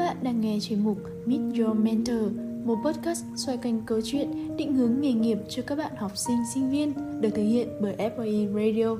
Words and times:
bạn 0.00 0.16
đang 0.22 0.40
nghe 0.40 0.58
chuyên 0.60 0.84
mục 0.84 0.98
Meet 1.26 1.40
Your 1.58 1.76
Mentor, 1.76 2.32
một 2.64 2.78
podcast 2.84 3.24
xoay 3.36 3.58
quanh 3.62 3.80
câu 3.86 4.00
chuyện 4.04 4.56
định 4.56 4.74
hướng 4.74 5.00
nghề 5.00 5.12
nghiệp 5.12 5.38
cho 5.48 5.62
các 5.66 5.78
bạn 5.78 5.92
học 5.96 6.12
sinh, 6.16 6.36
sinh 6.54 6.70
viên, 6.70 6.92
được 7.20 7.28
thực 7.34 7.42
hiện 7.42 7.68
bởi 7.80 7.96
FOE 7.96 8.48
Radio. 8.54 8.96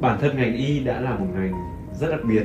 Bản 0.00 0.18
thân 0.20 0.36
ngành 0.36 0.56
y 0.56 0.80
đã 0.84 1.00
là 1.00 1.18
một 1.18 1.26
ngành 1.34 1.52
rất 2.00 2.10
đặc 2.10 2.20
biệt 2.28 2.42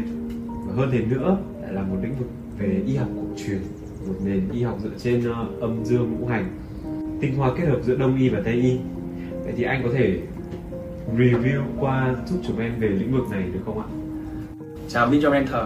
và 0.68 0.74
hơn 0.74 0.90
thế 0.92 1.02
nữa 1.02 1.38
lại 1.62 1.74
là 1.74 1.82
một 1.82 1.96
lĩnh 2.02 2.16
vực 2.20 2.28
về 2.58 2.84
y 2.88 2.96
học 2.96 3.08
cổ 3.16 3.28
truyền, 3.38 3.62
một 4.08 4.16
nền 4.24 4.50
y 4.52 4.64
học 4.64 4.78
dựa 4.84 4.98
trên 4.98 5.30
ờ, 5.30 5.48
âm 5.62 5.86
dương 5.86 6.16
ngũ 6.20 6.28
hành, 6.28 6.60
tinh 7.22 7.36
hoa 7.36 7.52
kết 7.58 7.66
hợp 7.66 7.80
giữa 7.84 7.96
đông 7.96 8.18
y 8.18 8.30
và 8.30 8.42
tây 8.46 8.54
y. 8.54 8.78
Vậy 9.44 9.54
thì 9.58 9.64
anh 9.64 9.84
có 9.84 9.90
thể 9.94 10.20
review 11.18 11.62
qua 11.80 12.16
giúp 12.28 12.40
chúng 12.48 12.60
em 12.60 12.80
về 12.80 12.88
lĩnh 12.88 13.12
vực 13.12 13.30
này 13.32 13.44
được 13.54 13.60
không 13.66 13.80
ạ? 13.80 13.88
Chào 14.90 15.08
Meet 15.08 15.24
Your 15.24 15.34
Mentor, 15.34 15.64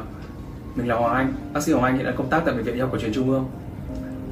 mình 0.75 0.87
là 0.87 0.95
Hoàng 0.95 1.15
Anh, 1.15 1.33
bác 1.53 1.63
sĩ 1.63 1.71
Hoàng 1.71 1.85
Anh 1.85 1.95
hiện 1.95 2.05
đang 2.05 2.15
công 2.17 2.29
tác 2.29 2.41
tại 2.45 2.55
Bệnh 2.55 2.63
viện 2.63 2.75
Y 2.75 2.81
học 2.81 2.89
cổ 2.91 2.97
truyền 2.97 3.13
Trung 3.13 3.29
ương. 3.29 3.45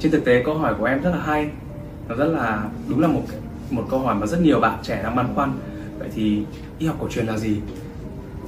Trên 0.00 0.12
thực 0.12 0.24
tế 0.24 0.42
câu 0.44 0.54
hỏi 0.54 0.74
của 0.78 0.84
em 0.84 1.02
rất 1.02 1.10
là 1.10 1.22
hay, 1.22 1.50
nó 2.08 2.14
rất 2.14 2.26
là 2.26 2.64
đúng 2.88 3.00
là 3.00 3.08
một 3.08 3.22
một 3.70 3.86
câu 3.90 4.00
hỏi 4.00 4.14
mà 4.14 4.26
rất 4.26 4.40
nhiều 4.40 4.60
bạn 4.60 4.78
trẻ 4.82 5.00
đang 5.02 5.16
băn 5.16 5.26
khoăn. 5.34 5.52
Vậy 5.98 6.08
thì 6.14 6.42
y 6.78 6.86
học 6.86 6.96
cổ 7.00 7.08
truyền 7.08 7.26
là 7.26 7.38
gì? 7.38 7.60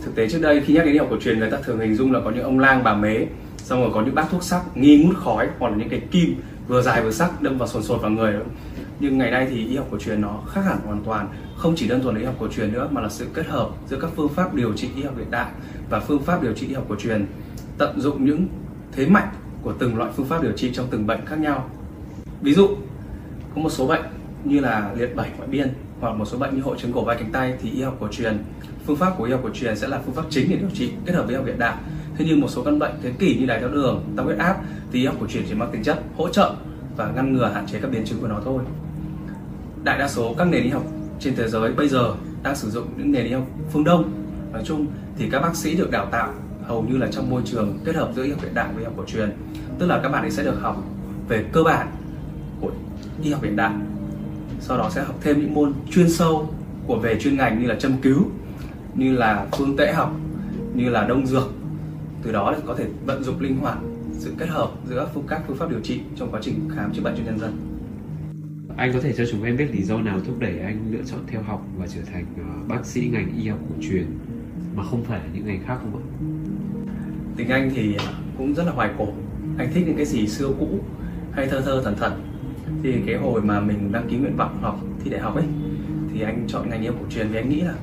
Thực 0.05 0.15
tế 0.15 0.29
trước 0.29 0.43
đây 0.43 0.63
khi 0.67 0.75
nhắc 0.75 0.85
đến 0.85 0.93
y 0.93 0.99
học 0.99 1.09
cổ 1.11 1.17
truyền 1.21 1.39
người 1.39 1.51
ta 1.51 1.59
thường 1.65 1.81
hình 1.81 1.95
dung 1.95 2.13
là 2.13 2.21
có 2.25 2.31
những 2.31 2.45
ông 2.45 2.59
lang 2.59 2.85
bà 2.85 2.95
mế, 2.95 3.27
xong 3.57 3.81
rồi 3.81 3.91
có 3.95 4.03
những 4.03 4.15
bác 4.15 4.31
thuốc 4.31 4.43
sắc 4.43 4.77
nghi 4.77 5.05
ngút 5.05 5.17
khói 5.17 5.49
hoặc 5.59 5.69
là 5.69 5.77
những 5.77 5.89
cái 5.89 6.01
kim 6.11 6.35
vừa 6.69 6.83
dài 6.83 7.03
vừa 7.03 7.11
sắc 7.11 7.43
đâm 7.43 7.59
vào 7.59 7.69
sồn 7.69 7.83
sột 7.83 8.03
vào 8.03 8.11
người 8.11 8.35
nhưng 9.01 9.19
ngày 9.19 9.31
nay 9.31 9.47
thì 9.51 9.67
y 9.67 9.77
học 9.77 9.87
cổ 9.91 9.99
truyền 9.99 10.21
nó 10.21 10.41
khác 10.49 10.61
hẳn 10.61 10.79
hoàn 10.85 11.03
toàn 11.05 11.29
không 11.57 11.75
chỉ 11.77 11.89
đơn 11.89 12.03
thuần 12.03 12.15
là 12.15 12.21
y 12.21 12.27
học 12.27 12.35
cổ 12.41 12.49
truyền 12.49 12.73
nữa 12.73 12.89
mà 12.91 13.01
là 13.01 13.09
sự 13.09 13.27
kết 13.35 13.47
hợp 13.47 13.69
giữa 13.89 13.99
các 14.01 14.11
phương 14.17 14.29
pháp 14.29 14.55
điều 14.55 14.73
trị 14.73 14.89
y 14.97 15.03
học 15.03 15.15
hiện 15.17 15.31
đại 15.31 15.51
và 15.91 16.01
phương 16.01 16.23
pháp 16.23 16.43
điều 16.43 16.53
trị 16.53 16.67
y 16.67 16.75
học 16.75 16.85
cổ 16.89 16.97
truyền 16.97 17.27
tận 17.83 18.01
dụng 18.01 18.25
những 18.25 18.47
thế 18.93 19.07
mạnh 19.07 19.29
của 19.63 19.73
từng 19.79 19.97
loại 19.97 20.11
phương 20.17 20.27
pháp 20.27 20.43
điều 20.43 20.53
trị 20.53 20.71
trong 20.75 20.87
từng 20.91 21.07
bệnh 21.07 21.27
khác 21.27 21.39
nhau. 21.39 21.71
Ví 22.41 22.55
dụ, 22.55 22.69
có 23.55 23.63
một 23.63 23.71
số 23.71 23.87
bệnh 23.87 24.03
như 24.45 24.61
là 24.61 24.93
liệt 24.97 25.17
bảy 25.17 25.31
ngoại 25.37 25.49
biên 25.49 25.69
hoặc 26.01 26.17
một 26.17 26.25
số 26.25 26.39
bệnh 26.39 26.57
như 26.57 26.63
hội 26.63 26.77
chứng 26.79 26.93
cổ 26.93 27.05
vai 27.05 27.17
cánh 27.17 27.33
tay 27.33 27.55
thì 27.63 27.71
y 27.71 27.83
học 27.83 27.97
cổ 28.01 28.09
truyền, 28.11 28.39
phương 28.87 28.97
pháp 28.97 29.15
của 29.19 29.25
y 29.25 29.33
học 29.33 29.41
cổ 29.43 29.51
truyền 29.55 29.77
sẽ 29.77 29.89
là 29.89 30.01
phương 30.05 30.15
pháp 30.15 30.23
chính 30.31 30.51
để 30.51 30.57
điều 30.57 30.71
trị 30.75 30.93
kết 31.07 31.15
hợp 31.15 31.23
với 31.23 31.31
y 31.31 31.37
học 31.37 31.47
hiện 31.47 31.59
đại. 31.59 31.77
Thế 32.17 32.25
nhưng 32.29 32.41
một 32.41 32.49
số 32.49 32.63
căn 32.63 32.79
bệnh 32.79 32.93
thế 33.03 33.13
kỷ 33.19 33.37
như 33.37 33.47
đái 33.47 33.61
tháo 33.61 33.69
đường, 33.69 34.05
tăng 34.17 34.27
huyết 34.27 34.39
áp 34.39 34.57
thì 34.93 35.01
y 35.01 35.07
học 35.07 35.17
cổ 35.21 35.27
truyền 35.27 35.45
chỉ 35.49 35.55
mang 35.55 35.71
tính 35.73 35.83
chất 35.83 36.03
hỗ 36.17 36.29
trợ 36.29 36.55
và 36.97 37.13
ngăn 37.17 37.33
ngừa 37.33 37.51
hạn 37.55 37.67
chế 37.67 37.79
các 37.81 37.91
biến 37.91 38.05
chứng 38.05 38.21
của 38.21 38.29
nó 38.29 38.41
thôi. 38.45 38.63
Đại 39.85 39.99
đa 39.99 40.09
số 40.09 40.35
các 40.39 40.45
nền 40.45 40.63
y 40.63 40.71
học 40.71 40.85
trên 41.21 41.35
thế 41.37 41.49
giới 41.49 41.73
bây 41.73 41.89
giờ 41.89 42.15
đang 42.43 42.57
sử 42.57 42.71
dụng 42.71 42.87
những 42.97 43.13
nền 43.13 43.27
y 43.27 43.33
học 43.33 43.45
phương 43.73 43.85
đông. 43.85 44.13
Nói 44.53 44.63
chung 44.65 44.87
thì 45.19 45.29
các 45.31 45.41
bác 45.41 45.57
sĩ 45.57 45.75
được 45.75 45.91
đào 45.91 46.07
tạo 46.07 46.33
hầu 46.67 46.83
như 46.83 46.97
là 46.97 47.09
trong 47.11 47.31
môi 47.31 47.43
trường 47.45 47.79
kết 47.85 47.95
hợp 47.95 48.11
giữa 48.17 48.25
y 48.25 48.31
học 48.31 48.43
hiện 48.43 48.55
đại 48.55 48.69
với 48.75 48.79
y 48.79 48.85
học 48.85 48.95
cổ 48.97 49.05
truyền. 49.07 49.33
Tức 49.79 49.87
là 49.87 50.01
các 50.03 50.09
bạn 50.09 50.23
ấy 50.23 50.31
sẽ 50.31 50.45
được 50.45 50.61
học 50.61 50.85
về 51.29 51.45
cơ 51.53 51.63
bản 51.63 51.89
của 52.61 52.71
y 53.23 53.33
học 53.33 53.43
hiện 53.43 53.57
đại, 53.57 53.75
sau 54.61 54.79
đó 54.79 54.91
sẽ 54.91 55.05
học 55.05 55.17
thêm 55.21 55.41
những 55.41 55.55
môn 55.55 55.73
chuyên 55.91 56.11
sâu 56.11 56.55
của 56.87 56.99
về 56.99 57.21
chuyên 57.21 57.37
ngành 57.37 57.63
như 57.63 57.67
là 57.67 57.75
châm 57.75 57.93
cứu, 58.03 58.23
như 58.95 59.13
là 59.13 59.47
phương 59.53 59.77
tễ 59.77 59.93
học, 59.93 60.17
như 60.75 60.91
là 60.91 61.07
đông 61.07 61.27
dược. 61.27 61.53
Từ 62.23 62.33
đó 62.33 62.55
thì 62.57 62.63
có 62.67 62.75
thể 62.75 62.87
vận 63.07 63.25
dụng 63.25 63.41
linh 63.41 63.57
hoạt 63.57 63.79
sự 64.19 64.33
kết 64.39 64.49
hợp 64.49 64.71
giữa 64.89 65.09
phương 65.15 65.25
các 65.29 65.43
phương 65.47 65.57
pháp 65.57 65.71
điều 65.71 65.81
trị 65.81 66.01
trong 66.17 66.31
quá 66.31 66.41
trình 66.43 66.69
khám 66.77 66.93
chữa 66.93 67.03
bệnh 67.03 67.15
cho 67.17 67.23
nhân 67.25 67.39
dân. 67.39 67.57
Anh 68.77 68.93
có 68.93 69.01
thể 69.01 69.13
cho 69.13 69.25
chúng 69.31 69.43
em 69.43 69.57
biết 69.57 69.67
lý 69.73 69.83
do 69.83 69.99
nào 69.99 70.21
thúc 70.27 70.39
đẩy 70.39 70.59
anh 70.59 70.93
lựa 70.93 71.05
chọn 71.07 71.21
theo 71.27 71.43
học 71.43 71.67
và 71.79 71.87
trở 71.87 72.01
thành 72.13 72.25
ờ, 72.37 72.45
bác 72.69 72.87
sĩ 72.87 73.09
ngành 73.13 73.33
y 73.43 73.49
học 73.49 73.59
cổ 73.69 73.75
truyền 73.81 74.07
mà 74.77 74.85
không 74.85 75.05
phải 75.05 75.19
là 75.19 75.27
những 75.35 75.47
ngành 75.47 75.63
khác 75.67 75.77
không 75.81 75.97
ạ? 75.97 76.03
Tính 77.37 77.49
anh 77.49 77.71
thì 77.75 77.97
cũng 78.39 78.55
rất 78.55 78.67
là 78.67 78.73
hoài 78.73 78.91
cổ. 78.99 79.07
Anh 79.59 79.73
thích 79.75 79.85
những 79.87 79.97
cái 79.97 80.07
gì 80.07 80.27
xưa 80.27 80.49
cũ 80.61 80.69
hay 81.33 81.47
thơ 81.47 81.61
thơ 81.61 81.83
thần 81.85 81.97
thần 81.97 82.13
thì 82.83 82.95
cái 83.07 83.17
hồi 83.17 83.43
mà 83.43 83.61
mình 83.61 83.93
đăng 83.93 84.09
ký 84.09 84.17
nguyện 84.17 84.37
vọng 84.37 84.59
học 84.63 84.81
thi 85.05 85.11
đại 85.11 85.21
học 85.21 85.35
ấy, 85.35 85.45
thì 86.15 86.23
anh 86.23 86.45
chọn 86.49 86.71
ngành 86.71 86.81
y 86.81 86.87
học 86.87 86.97
cổ 87.01 87.07
truyền 87.11 87.29
vì 87.29 87.37
anh 87.37 87.49
nghĩ 87.49 87.61
là 87.61 87.75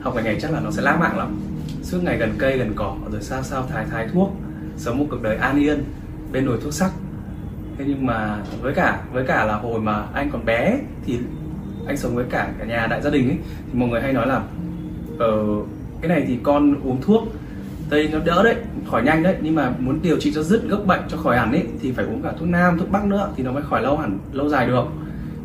học 0.00 0.14
ngành 0.14 0.24
này 0.24 0.36
chắc 0.40 0.50
là 0.52 0.60
nó 0.60 0.70
sẽ 0.70 0.82
lãng 0.82 1.00
mạn 1.00 1.18
lắm. 1.18 1.36
Suốt 1.82 1.98
ngày 2.02 2.18
gần 2.18 2.34
cây, 2.38 2.58
gần 2.58 2.72
cỏ, 2.76 2.96
rồi 3.12 3.22
sao 3.22 3.42
sao 3.42 3.66
thái 3.70 3.84
thái 3.90 4.08
thuốc, 4.12 4.36
sống 4.76 4.98
một 4.98 5.06
cuộc 5.10 5.22
đời 5.22 5.36
an 5.36 5.58
yên, 5.58 5.84
bên 6.32 6.46
nồi 6.46 6.58
thuốc 6.62 6.72
sắc. 6.72 6.90
Thế 7.78 7.84
nhưng 7.88 8.06
mà 8.06 8.38
với 8.60 8.74
cả 8.74 9.00
với 9.12 9.24
cả 9.26 9.44
là 9.44 9.56
hồi 9.56 9.80
mà 9.80 10.06
anh 10.12 10.30
còn 10.30 10.44
bé 10.44 10.78
thì 11.06 11.18
anh 11.86 11.96
sống 11.96 12.14
với 12.14 12.24
cả 12.30 12.52
cả 12.58 12.64
nhà 12.64 12.86
đại 12.86 13.02
gia 13.02 13.10
đình 13.10 13.28
ấy, 13.28 13.38
thì 13.72 13.78
mọi 13.78 13.88
người 13.88 14.00
hay 14.00 14.12
nói 14.12 14.26
là 14.26 14.42
ờ 15.18 15.44
cái 16.00 16.08
này 16.08 16.24
thì 16.28 16.38
con 16.42 16.74
uống 16.82 17.02
thuốc 17.02 17.22
tây 17.90 18.08
nó 18.12 18.18
đỡ 18.24 18.42
đấy 18.44 18.56
khỏi 18.86 19.02
nhanh 19.02 19.22
đấy. 19.22 19.36
Nhưng 19.42 19.54
mà 19.54 19.72
muốn 19.78 19.98
điều 20.02 20.20
trị 20.20 20.32
cho 20.34 20.42
dứt 20.42 20.68
gốc 20.68 20.86
bệnh 20.86 21.00
cho 21.08 21.16
khỏi 21.16 21.38
hẳn 21.38 21.52
ấy 21.52 21.66
thì 21.80 21.92
phải 21.92 22.04
uống 22.04 22.22
cả 22.22 22.32
thuốc 22.38 22.48
nam 22.48 22.78
thuốc 22.78 22.90
bắc 22.90 23.04
nữa 23.04 23.32
thì 23.36 23.42
nó 23.42 23.52
mới 23.52 23.62
khỏi 23.62 23.82
lâu 23.82 23.96
hẳn 23.96 24.18
lâu 24.32 24.48
dài 24.48 24.66
được. 24.66 24.84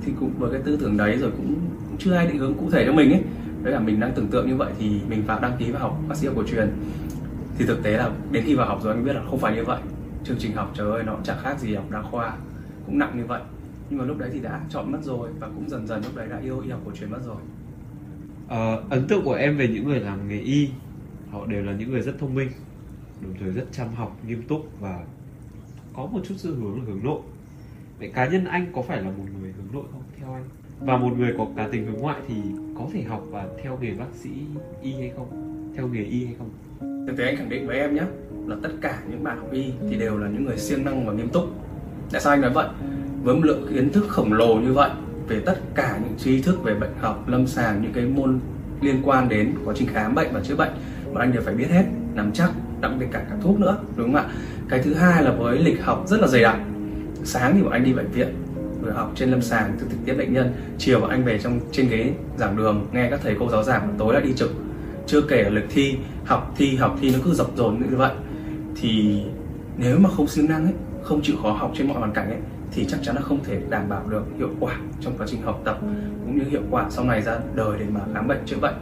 Thì 0.06 0.12
cũng 0.20 0.32
với 0.38 0.52
cái 0.52 0.62
tư 0.66 0.78
tưởng 0.82 0.98
đấy 0.98 1.18
rồi 1.18 1.32
cũng, 1.32 1.56
cũng 1.88 1.98
chưa 2.00 2.14
ai 2.14 2.28
định 2.28 2.38
hướng 2.38 2.54
cụ 2.54 2.70
thể 2.72 2.86
cho 2.86 2.94
mình 2.94 3.12
ấy 3.12 3.22
đấy 3.64 3.74
là 3.74 3.80
mình 3.80 4.00
đang 4.00 4.12
tưởng 4.16 4.28
tượng 4.28 4.50
như 4.50 4.56
vậy 4.56 4.72
thì 4.80 5.02
mình 5.10 5.24
vào 5.26 5.40
đăng 5.40 5.58
ký 5.60 5.72
vào 5.72 5.82
học 5.82 6.00
bác 6.10 6.16
sĩ 6.16 6.28
học 6.28 6.36
cổ 6.36 6.44
truyền. 6.44 6.70
Thì 7.58 7.66
thực 7.66 7.84
tế 7.84 7.92
là 7.92 8.12
đến 8.32 8.44
khi 8.46 8.56
vào 8.56 8.68
học 8.68 8.80
rồi 8.84 8.94
anh 8.94 9.06
biết 9.06 9.14
là 9.14 9.22
không 9.30 9.40
phải 9.40 9.56
như 9.56 9.64
vậy. 9.64 9.80
Chương 10.24 10.38
trình 10.40 10.54
học 10.54 10.72
trời 10.78 10.92
ơi 10.92 11.04
nó 11.04 11.14
cũng 11.14 11.24
chẳng 11.24 11.38
khác 11.44 11.60
gì 11.60 11.76
học 11.76 11.92
đa 11.92 12.02
khoa 12.02 12.34
cũng 12.86 13.00
nặng 13.00 13.14
như 13.18 13.26
vậy. 13.26 13.42
Nhưng 13.90 14.00
mà 14.00 14.06
lúc 14.06 14.18
đấy 14.18 14.30
thì 14.34 14.40
đã 14.40 14.60
chọn 14.70 14.92
mất 14.92 15.00
rồi 15.04 15.30
và 15.40 15.48
cũng 15.48 15.70
dần 15.70 15.88
dần 15.88 16.02
lúc 16.04 16.16
đấy 16.16 16.28
đã 16.30 16.38
yêu 16.44 16.60
y 16.60 16.70
học 16.70 16.80
cổ 16.86 16.92
truyền 17.00 17.12
mất 17.12 17.20
rồi. 17.26 17.36
Ờ, 18.48 18.84
ấn 18.90 19.08
tượng 19.08 19.24
của 19.24 19.34
em 19.34 19.58
về 19.58 19.68
những 19.68 19.88
người 19.88 20.00
làm 20.00 20.28
nghề 20.28 20.40
y 20.40 20.70
họ 21.32 21.46
đều 21.46 21.64
là 21.64 21.74
những 21.74 21.92
người 21.92 22.02
rất 22.02 22.20
thông 22.20 22.36
minh, 22.36 22.50
đồng 23.22 23.34
thời 23.40 23.52
rất 23.52 23.66
chăm 23.72 23.88
học, 23.96 24.18
nghiêm 24.28 24.44
túc 24.48 24.68
và 24.80 25.00
có 25.94 26.06
một 26.06 26.20
chút 26.28 26.36
xu 26.38 26.50
hướng 26.50 26.78
là 26.78 26.84
hướng 26.88 27.04
nội. 27.04 27.20
Vậy 28.00 28.12
cá 28.16 28.28
nhân 28.28 28.46
anh 28.46 28.72
có 28.76 28.82
phải 28.82 29.02
là 29.02 29.10
một 29.10 29.24
người 29.42 29.52
hướng 29.52 29.74
nội 29.74 29.84
không? 29.92 30.02
Theo 30.20 30.34
anh. 30.34 30.44
Và 30.80 30.98
một 30.98 31.18
người 31.18 31.34
có 31.38 31.48
cá 31.56 31.68
tính 31.68 31.86
hướng 31.86 32.02
ngoại 32.02 32.22
thì 32.28 32.36
có 32.78 32.88
thể 32.94 33.04
học 33.04 33.24
và 33.30 33.48
theo 33.64 33.78
nghề 33.82 33.94
bác 33.94 34.14
sĩ 34.14 34.30
y 34.82 34.94
hay 34.94 35.12
không? 35.16 35.28
Theo 35.76 35.88
nghề 35.88 36.04
y 36.04 36.26
hay 36.26 36.36
không? 36.38 36.50
Thực 37.08 37.18
tế 37.18 37.26
anh 37.26 37.38
khẳng 37.38 37.50
định 37.50 37.68
với 37.68 37.80
em 37.80 37.96
nhé, 37.96 38.04
là 38.48 38.56
tất 38.64 38.70
cả 38.82 39.00
những 39.10 39.24
bạn 39.24 39.38
học 39.38 39.52
y 39.52 39.74
thì 39.90 39.98
đều 39.98 40.18
là 40.18 40.30
những 40.30 40.46
người 40.46 40.58
siêng 40.58 40.86
năng 40.86 41.06
và 41.08 41.14
nghiêm 41.14 41.30
túc. 41.30 41.44
Tại 42.12 42.22
sao 42.22 42.34
anh 42.34 42.42
nói 42.42 42.52
vậy? 42.54 42.68
Với 43.24 43.36
một 43.36 43.44
lượng 43.44 43.68
kiến 43.70 43.90
thức 43.90 44.06
khổng 44.08 44.34
lồ 44.34 44.56
như 44.56 44.74
vậy, 44.74 44.92
về 45.28 45.40
tất 45.46 45.60
cả 45.76 46.00
những 46.04 46.18
tri 46.18 46.42
thức 46.42 46.64
về 46.64 46.76
bệnh 46.76 46.94
học, 47.00 47.30
lâm 47.30 47.48
sàng, 47.48 47.82
những 47.82 47.94
cái 47.94 48.06
môn 48.06 48.40
liên 48.82 49.02
quan 49.04 49.30
đến 49.30 49.54
quá 49.66 49.74
trình 49.78 49.88
khám 49.88 50.16
bệnh 50.16 50.34
và 50.34 50.42
chữa 50.44 50.56
bệnh 50.56 50.72
bọn 51.14 51.18
anh 51.18 51.34
đều 51.34 51.42
phải 51.42 51.56
biết 51.56 51.70
hết, 51.70 51.84
nắm 52.14 52.32
chắc 52.34 52.52
đặc 52.82 52.92
biệt 53.00 53.06
cả 53.12 53.20
cả 53.30 53.36
thuốc 53.42 53.60
nữa, 53.60 53.78
đúng 53.96 54.14
không 54.14 54.16
ạ? 54.16 54.26
Cái 54.70 54.82
thứ 54.84 54.94
hai 54.94 55.24
là 55.24 55.32
với 55.32 55.60
lịch 55.60 55.84
học 55.84 56.04
rất 56.08 56.22
là 56.22 56.28
dày 56.28 56.42
đặc. 56.42 56.58
Sáng 57.24 57.54
thì 57.56 57.62
bọn 57.62 57.72
anh 57.72 57.84
đi 57.84 57.94
bệnh 57.94 58.12
viện, 58.12 58.28
vừa 58.82 58.92
học 58.92 59.12
trên 59.16 59.32
lâm 59.32 59.42
sàng 59.42 59.78
thực 59.80 59.90
thực 59.90 59.98
tiếp 60.06 60.14
bệnh 60.14 60.34
nhân. 60.34 60.54
Chiều 60.78 61.00
bọn 61.00 61.10
anh 61.10 61.24
về 61.24 61.40
trong, 61.40 61.60
trên 61.72 61.90
ghế 61.90 62.14
giảng 62.38 62.58
đường, 62.58 62.88
nghe 62.92 63.10
các 63.10 63.20
thầy 63.24 63.36
cô 63.40 63.50
giáo 63.50 63.64
giảng 63.64 63.96
tối 63.98 64.14
lại 64.14 64.24
đi 64.24 64.34
trực. 64.34 64.52
Chưa 65.08 65.22
kể 65.22 65.44
là 65.44 65.50
lịch 65.50 65.68
thi, 65.70 65.98
học 66.26 66.54
thi 66.58 66.76
học 66.76 66.98
thi 67.02 67.12
nó 67.12 67.20
cứ 67.24 67.34
dập 67.34 67.48
dồn 67.56 67.82
như 67.90 67.98
vậy. 67.98 68.12
Thì 68.82 69.22
nếu 69.78 70.00
mà 70.00 70.10
không 70.10 70.28
siêng 70.28 70.50
năng 70.50 70.64
ấy, 70.64 70.74
không 71.04 71.22
chịu 71.22 71.36
khó 71.44 71.52
học 71.52 71.72
trên 71.78 71.88
mọi 71.88 71.98
hoàn 71.98 72.14
cảnh 72.14 72.30
ấy, 72.30 72.40
thì 72.72 72.86
chắc 72.86 73.00
chắn 73.04 73.16
là 73.16 73.22
không 73.22 73.44
thể 73.44 73.62
đảm 73.70 73.90
bảo 73.90 74.04
được 74.10 74.24
hiệu 74.38 74.50
quả 74.60 74.78
trong 75.02 75.14
quá 75.18 75.28
trình 75.30 75.42
học 75.42 75.62
tập, 75.66 75.80
cũng 76.26 76.38
như 76.38 76.44
hiệu 76.50 76.62
quả 76.72 76.86
sau 76.90 77.06
này 77.06 77.22
ra 77.22 77.38
đời 77.56 77.80
để 77.80 77.86
mà 77.90 78.00
khám 78.14 78.28
bệnh 78.28 78.40
chữa 78.46 78.58
bệnh 78.62 78.76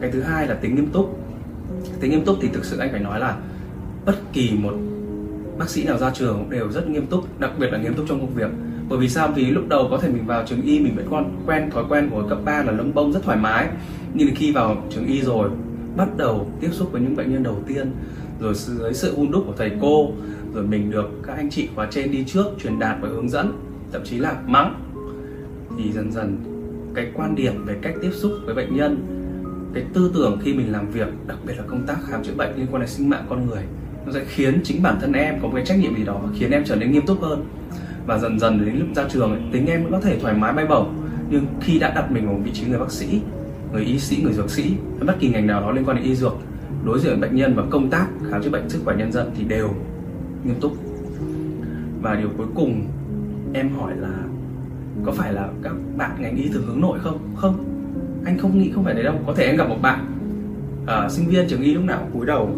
cái 0.00 0.10
thứ 0.10 0.20
hai 0.20 0.46
là 0.46 0.54
tính 0.54 0.74
nghiêm 0.74 0.86
túc. 0.86 1.18
Tính 2.00 2.10
nghiêm 2.10 2.24
túc 2.24 2.36
thì 2.42 2.48
thực 2.48 2.64
sự 2.64 2.78
anh 2.78 2.90
phải 2.90 3.00
nói 3.00 3.20
là 3.20 3.36
bất 4.06 4.16
kỳ 4.32 4.50
một 4.58 4.74
bác 5.58 5.70
sĩ 5.70 5.84
nào 5.84 5.98
ra 5.98 6.10
trường 6.10 6.38
cũng 6.38 6.50
đều 6.50 6.70
rất 6.70 6.88
nghiêm 6.88 7.06
túc 7.06 7.40
đặc 7.40 7.50
biệt 7.58 7.72
là 7.72 7.78
nghiêm 7.78 7.94
túc 7.94 8.06
trong 8.08 8.20
công 8.20 8.34
việc. 8.34 8.50
Bởi 8.88 8.98
vì 8.98 9.08
sao? 9.08 9.32
Vì 9.36 9.44
lúc 9.44 9.68
đầu 9.68 9.88
có 9.90 9.98
thể 9.98 10.08
mình 10.08 10.26
vào 10.26 10.44
trường 10.46 10.62
y 10.62 10.80
mình 10.80 10.96
vẫn 10.96 11.06
còn 11.10 11.36
quen 11.46 11.70
thói 11.70 11.84
quen 11.88 12.08
của 12.10 12.26
cấp 12.28 12.38
3 12.44 12.62
là 12.62 12.72
lông 12.72 12.94
bông 12.94 13.12
rất 13.12 13.22
thoải 13.22 13.36
mái. 13.36 13.68
Nhưng 14.14 14.28
khi 14.34 14.52
vào 14.52 14.76
trường 14.90 15.06
y 15.06 15.20
rồi 15.20 15.50
bắt 15.96 16.08
đầu 16.16 16.50
tiếp 16.60 16.68
xúc 16.72 16.92
với 16.92 17.00
những 17.00 17.16
bệnh 17.16 17.32
nhân 17.32 17.42
đầu 17.42 17.62
tiên 17.66 17.92
rồi 18.40 18.54
dưới 18.54 18.94
sự 18.94 19.14
hun 19.16 19.30
đúc 19.30 19.44
của 19.46 19.54
thầy 19.56 19.70
cô 19.80 20.10
rồi 20.54 20.66
mình 20.66 20.90
được 20.90 21.10
các 21.26 21.36
anh 21.36 21.50
chị 21.50 21.68
khóa 21.74 21.88
trên 21.90 22.10
đi 22.10 22.24
trước 22.24 22.46
truyền 22.62 22.78
đạt 22.78 22.96
và 23.00 23.08
hướng 23.08 23.28
dẫn 23.28 23.52
thậm 23.92 24.02
chí 24.04 24.18
là 24.18 24.36
mắng. 24.46 24.74
Thì 25.78 25.92
dần 25.92 26.12
dần 26.12 26.38
cái 26.94 27.06
quan 27.14 27.34
điểm 27.34 27.64
về 27.66 27.76
cách 27.82 27.94
tiếp 28.02 28.10
xúc 28.12 28.32
với 28.44 28.54
bệnh 28.54 28.76
nhân 28.76 29.17
cái 29.74 29.84
tư 29.92 30.10
tưởng 30.14 30.38
khi 30.42 30.54
mình 30.54 30.72
làm 30.72 30.90
việc 30.90 31.08
đặc 31.26 31.38
biệt 31.46 31.54
là 31.56 31.64
công 31.66 31.86
tác 31.86 31.96
khám 32.06 32.24
chữa 32.24 32.34
bệnh 32.34 32.56
liên 32.56 32.66
quan 32.70 32.80
đến 32.80 32.90
sinh 32.90 33.10
mạng 33.10 33.26
con 33.28 33.46
người 33.46 33.62
nó 34.06 34.12
sẽ 34.12 34.24
khiến 34.28 34.60
chính 34.64 34.82
bản 34.82 34.98
thân 35.00 35.12
em 35.12 35.38
có 35.42 35.48
một 35.48 35.54
cái 35.54 35.64
trách 35.66 35.78
nhiệm 35.78 35.96
gì 35.96 36.04
đó 36.04 36.20
và 36.22 36.28
khiến 36.38 36.50
em 36.50 36.64
trở 36.64 36.76
nên 36.76 36.92
nghiêm 36.92 37.06
túc 37.06 37.22
hơn. 37.22 37.44
Và 38.06 38.18
dần 38.18 38.38
dần 38.38 38.66
đến 38.66 38.78
lúc 38.78 38.88
ra 38.96 39.04
trường 39.08 39.30
ấy, 39.30 39.40
tính 39.52 39.66
em 39.66 39.82
cũng 39.82 39.92
có 39.92 40.00
thể 40.00 40.18
thoải 40.18 40.34
mái 40.34 40.52
bay 40.52 40.66
bổng 40.66 40.94
nhưng 41.30 41.46
khi 41.60 41.78
đã 41.78 41.92
đặt 41.94 42.12
mình 42.12 42.26
vào 42.26 42.40
vị 42.44 42.50
trí 42.54 42.66
người 42.66 42.78
bác 42.78 42.90
sĩ 42.90 43.20
người 43.72 43.84
y 43.84 43.98
sĩ 43.98 44.22
người 44.22 44.32
dược 44.32 44.50
sĩ 44.50 44.62
hay 44.62 45.06
bất 45.06 45.16
kỳ 45.20 45.28
ngành 45.28 45.46
nào 45.46 45.60
đó 45.60 45.70
liên 45.70 45.84
quan 45.84 45.96
đến 45.96 46.06
y 46.06 46.14
dược 46.14 46.36
đối 46.84 47.00
diện 47.00 47.10
với 47.10 47.28
bệnh 47.28 47.36
nhân 47.36 47.54
và 47.56 47.62
công 47.70 47.90
tác 47.90 48.06
khám 48.30 48.42
chữa 48.42 48.50
bệnh 48.50 48.68
sức 48.68 48.80
khỏe 48.84 48.96
nhân 48.96 49.12
dân 49.12 49.30
thì 49.36 49.44
đều 49.44 49.74
nghiêm 50.44 50.60
túc. 50.60 50.72
Và 52.02 52.14
điều 52.14 52.28
cuối 52.36 52.46
cùng 52.54 52.86
em 53.52 53.70
hỏi 53.70 53.92
là 53.96 54.14
có 55.04 55.12
phải 55.12 55.32
là 55.32 55.48
các 55.62 55.72
bạn 55.96 56.10
ngành 56.20 56.36
y 56.36 56.48
thường 56.48 56.66
hướng 56.66 56.80
nội 56.80 56.98
không? 57.02 57.18
Không 57.36 57.77
anh 58.28 58.38
không 58.38 58.58
nghĩ 58.58 58.70
không 58.74 58.84
phải 58.84 58.94
đấy 58.94 59.04
đâu. 59.04 59.14
Có 59.26 59.34
thể 59.34 59.44
em 59.44 59.56
gặp 59.56 59.68
một 59.68 59.76
bạn 59.82 60.06
uh, 60.82 61.10
sinh 61.10 61.26
viên 61.26 61.48
trường 61.48 61.62
y 61.62 61.74
lúc 61.74 61.84
nào 61.84 61.98
cũng 62.00 62.10
cúi 62.12 62.26
đầu. 62.26 62.50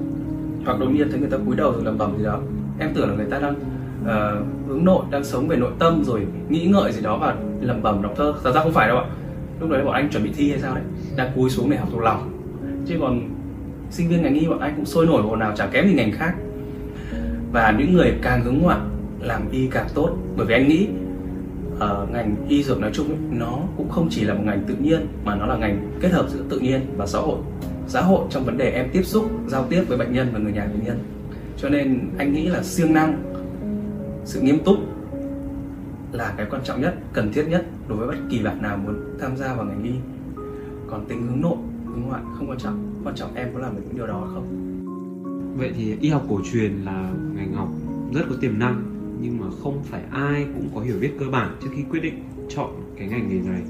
Hoặc 0.65 0.79
đột 0.81 0.87
nhiên 0.87 1.11
thấy 1.11 1.21
người 1.21 1.31
ta 1.31 1.37
cúi 1.47 1.57
đầu 1.57 1.73
rồi 1.73 1.85
lẩm 1.85 1.99
bẩm 1.99 2.19
gì 2.19 2.25
đó. 2.25 2.41
Em 2.79 2.91
tưởng 2.95 3.09
là 3.09 3.15
người 3.15 3.27
ta 3.31 3.39
đang 3.39 3.55
uh, 4.03 4.69
hướng 4.69 4.85
nội 4.85 5.05
đang 5.11 5.25
sống 5.25 5.49
về 5.49 5.57
nội 5.57 5.71
tâm 5.79 6.05
rồi 6.05 6.27
nghĩ 6.49 6.67
ngợi 6.67 6.93
gì 6.93 7.03
đó 7.03 7.19
và 7.21 7.37
lẩm 7.61 7.83
bẩm 7.83 8.03
đọc 8.03 8.13
thơ. 8.17 8.35
Thật 8.45 8.53
ra 8.55 8.63
không 8.63 8.73
phải 8.73 8.89
đâu 8.89 8.99
ạ. 8.99 9.05
Lúc 9.61 9.71
đấy 9.71 9.85
bọn 9.85 9.95
anh 9.95 10.09
chuẩn 10.11 10.25
bị 10.25 10.31
thi 10.37 10.51
hay 10.51 10.61
sao 10.61 10.75
đấy. 10.75 10.85
Đang 11.17 11.31
cúi 11.37 11.51
xuống 11.51 11.71
để 11.71 11.77
học 11.77 11.89
thuộc 11.93 12.03
lòng. 12.03 12.31
Chứ 12.87 12.97
còn 13.01 13.21
sinh 13.91 14.09
viên 14.09 14.23
ngành 14.23 14.35
y 14.35 14.47
bọn 14.47 14.61
anh 14.61 14.73
cũng 14.77 14.87
sôi 14.87 15.07
nổi 15.07 15.23
ồn 15.23 15.39
nào 15.39 15.53
chả 15.57 15.67
kém 15.67 15.87
gì 15.87 15.95
ngành 15.95 16.13
khác. 16.13 16.35
Và 17.53 17.75
những 17.79 17.95
người 17.95 18.13
càng 18.23 18.45
hướng 18.45 18.59
ngoại 18.59 18.79
làm 19.21 19.43
y 19.51 19.67
càng 19.67 19.87
tốt. 19.95 20.17
Bởi 20.37 20.47
vì 20.47 20.55
anh 20.55 20.69
nghĩ 20.69 20.89
uh, 21.85 22.11
ngành 22.11 22.37
y 22.49 22.63
dược 22.63 22.81
nói 22.81 22.91
chung 22.93 23.09
ấy, 23.09 23.19
nó 23.31 23.59
cũng 23.77 23.89
không 23.89 24.09
chỉ 24.11 24.25
là 24.25 24.35
một 24.35 24.43
ngành 24.45 24.65
tự 24.69 24.75
nhiên 24.75 25.07
mà 25.25 25.35
nó 25.35 25.47
là 25.47 25.57
ngành 25.57 25.91
kết 26.01 26.13
hợp 26.13 26.27
giữa 26.31 26.45
tự 26.49 26.59
nhiên 26.59 26.81
và 26.97 27.07
xã 27.07 27.19
hội. 27.19 27.39
Xã 27.89 28.01
hội 28.01 28.27
trong 28.31 28.45
vấn 28.45 28.59
đề 28.59 28.71
em 28.71 28.89
tiếp 28.93 29.03
xúc 29.03 29.31
giao 29.47 29.67
tiếp 29.71 29.85
với 29.89 29.99
bệnh 29.99 30.13
nhân 30.13 30.29
và 30.33 30.39
người 30.39 30.53
nhà 30.53 30.67
bệnh 30.67 30.85
nhân. 30.85 30.99
Cho 31.57 31.69
nên 31.69 32.11
anh 32.19 32.33
nghĩ 32.33 32.47
là 32.47 32.63
siêng 32.63 32.95
năng 32.95 33.23
sự 34.25 34.41
nghiêm 34.41 34.59
túc 34.65 34.77
là 36.13 36.35
cái 36.37 36.47
quan 36.51 36.63
trọng 36.65 36.81
nhất 36.81 36.95
cần 37.13 37.33
thiết 37.33 37.45
nhất 37.49 37.67
đối 37.89 37.99
với 37.99 38.09
bất 38.09 38.23
kỳ 38.31 38.43
bạn 38.43 38.63
nào 38.63 38.77
muốn 38.77 38.95
tham 39.21 39.37
gia 39.37 39.55
vào 39.55 39.65
ngành 39.65 39.83
y. 39.83 39.93
Còn 40.91 41.07
tính 41.07 41.27
hướng 41.27 41.41
nội 41.41 41.57
hướng 41.87 42.03
ngoại 42.03 42.23
không 42.39 42.51
quan 42.51 42.59
trọng. 42.59 43.03
Quan 43.05 43.15
trọng 43.15 43.35
em 43.35 43.49
có 43.55 43.61
làm 43.61 43.77
được 43.77 43.83
những 43.89 43.97
điều 43.97 44.07
đó 44.07 44.29
không? 44.35 44.47
Vậy 45.59 45.73
thì 45.77 45.97
y 46.01 46.09
học 46.09 46.23
cổ 46.29 46.41
truyền 46.53 46.73
là 46.85 47.11
ngành 47.35 47.53
học 47.53 47.69
rất 48.15 48.23
có 48.29 48.35
tiềm 48.41 48.59
năng 48.59 49.00
nhưng 49.23 49.41
mà 49.41 49.47
không 49.63 49.83
phải 49.83 50.03
ai 50.11 50.47
cũng 50.55 50.69
có 50.75 50.81
hiểu 50.81 50.97
biết 51.01 51.11
cơ 51.19 51.27
bản 51.33 51.57
trước 51.63 51.69
khi 51.77 51.83
quyết 51.91 52.01
định 52.01 52.25
chọn 52.49 52.71
cái 52.97 53.09
ngành 53.09 53.29
nghề 53.29 53.51
này. 53.51 53.63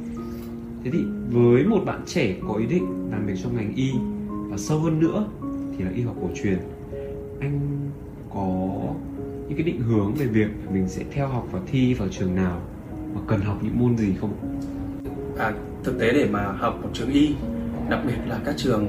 Thế 0.84 0.90
thì 0.90 0.98
với 1.30 1.64
một 1.64 1.80
bạn 1.86 2.02
trẻ 2.06 2.34
có 2.48 2.54
ý 2.54 2.66
định 2.66 3.08
làm 3.10 3.26
việc 3.26 3.34
trong 3.42 3.56
ngành 3.56 3.74
y 3.74 3.92
và 4.28 4.56
sâu 4.56 4.78
hơn 4.78 5.00
nữa 5.00 5.26
thì 5.76 5.84
là 5.84 5.90
y 5.90 6.02
học 6.02 6.16
cổ 6.22 6.28
truyền 6.42 6.58
anh 7.40 7.60
có 8.34 8.80
những 9.48 9.56
cái 9.56 9.62
định 9.62 9.80
hướng 9.80 10.14
về 10.14 10.26
việc 10.26 10.48
mình 10.72 10.88
sẽ 10.88 11.04
theo 11.10 11.28
học 11.28 11.48
và 11.52 11.60
thi 11.66 11.94
vào 11.94 12.08
trường 12.08 12.34
nào 12.34 12.60
và 13.14 13.20
cần 13.26 13.40
học 13.40 13.58
những 13.62 13.78
môn 13.78 13.96
gì 13.96 14.14
không 14.20 14.32
à, 15.38 15.52
thực 15.84 15.98
tế 15.98 16.12
để 16.12 16.28
mà 16.30 16.52
học 16.52 16.78
một 16.82 16.88
trường 16.92 17.12
y 17.12 17.34
đặc 17.90 18.00
biệt 18.06 18.14
là 18.26 18.40
các 18.44 18.54
trường 18.56 18.86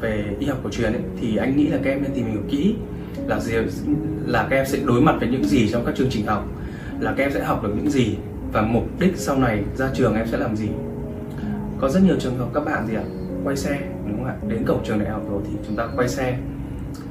về 0.00 0.36
y 0.38 0.46
học 0.46 0.60
cổ 0.62 0.70
truyền 0.70 0.92
ấy, 0.92 1.02
thì 1.20 1.36
anh 1.36 1.56
nghĩ 1.56 1.66
là 1.66 1.78
các 1.84 1.90
em 1.90 2.02
nên 2.02 2.12
tìm 2.14 2.26
hiểu 2.26 2.42
kỹ 2.50 2.74
là 3.30 3.40
gì? 3.40 3.54
Là 4.26 4.46
các 4.50 4.56
em 4.56 4.66
sẽ 4.66 4.78
đối 4.84 5.00
mặt 5.00 5.16
với 5.20 5.28
những 5.28 5.44
gì 5.44 5.68
trong 5.70 5.84
các 5.86 5.94
chương 5.96 6.10
trình 6.10 6.26
học? 6.26 6.46
Là 7.00 7.14
các 7.16 7.24
em 7.24 7.32
sẽ 7.32 7.44
học 7.44 7.62
được 7.62 7.72
những 7.76 7.90
gì? 7.90 8.16
Và 8.52 8.62
mục 8.62 8.84
đích 9.00 9.16
sau 9.16 9.38
này 9.38 9.64
ra 9.76 9.90
trường 9.94 10.14
em 10.14 10.26
sẽ 10.26 10.38
làm 10.38 10.56
gì? 10.56 10.68
Có 11.80 11.88
rất 11.88 12.02
nhiều 12.02 12.16
trường 12.18 12.38
hợp 12.38 12.48
các 12.54 12.64
bạn 12.64 12.86
gì 12.86 12.94
ạ? 12.94 13.02
Quay 13.44 13.56
xe, 13.56 13.80
đúng 14.06 14.16
không 14.16 14.26
ạ? 14.26 14.34
Đến 14.48 14.64
cổng 14.66 14.84
trường 14.84 14.98
đại 14.98 15.10
học 15.10 15.22
rồi 15.30 15.42
thì 15.44 15.58
chúng 15.66 15.76
ta 15.76 15.88
quay 15.96 16.08
xe. 16.08 16.38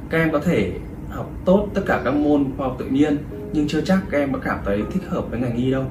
Các 0.09 0.17
em 0.17 0.31
có 0.31 0.39
thể 0.39 0.71
học 1.09 1.31
tốt 1.45 1.67
tất 1.73 1.81
cả 1.85 2.01
các 2.05 2.13
môn 2.15 2.45
khoa 2.57 2.67
học 2.67 2.75
tự 2.79 2.85
nhiên, 2.85 3.17
nhưng 3.53 3.67
chưa 3.67 3.81
chắc 3.81 3.99
các 4.09 4.17
em 4.17 4.33
đã 4.33 4.39
cảm 4.43 4.59
thấy 4.65 4.81
thích 4.91 5.03
hợp 5.09 5.31
với 5.31 5.39
ngành 5.39 5.55
y 5.55 5.71
đâu. 5.71 5.83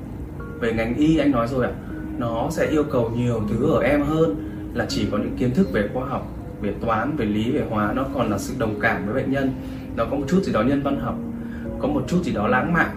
Về 0.60 0.72
ngành 0.72 0.94
y, 0.94 1.19
anh 1.19 1.30
nói 1.30 1.48
rồi 1.48 1.66
ạ, 1.66 1.72
nó 2.19 2.48
sẽ 2.50 2.66
yêu 2.66 2.84
cầu 2.84 3.10
nhiều 3.16 3.42
thứ 3.50 3.72
ở 3.72 3.82
em 3.82 4.02
hơn 4.02 4.36
là 4.75 4.86
chỉ 4.88 5.06
có 5.10 5.19
những 5.19 5.36
kiến 5.38 5.54
thức 5.54 5.72
về 5.72 5.88
khoa 5.94 6.06
học, 6.06 6.34
về 6.60 6.75
toán, 6.80 7.16
về 7.16 7.25
lý, 7.25 7.50
về 7.50 7.64
hóa, 7.70 7.92
nó 7.96 8.04
còn 8.14 8.30
là 8.30 8.38
sự 8.38 8.54
đồng 8.58 8.80
cảm 8.80 9.06
với 9.06 9.14
bệnh 9.14 9.32
nhân 9.32 9.52
nó 9.96 10.05
có 10.05 10.17
một 10.17 10.25
chút 10.29 10.43
gì 10.44 10.52
đó 10.52 10.62
nhân 10.62 10.82
văn 10.82 11.00
học, 11.00 11.14
có 11.79 11.88
một 11.88 12.05
chút 12.08 12.23
gì 12.23 12.32
đó 12.32 12.49
lãng 12.49 12.73
mạn, 12.73 12.90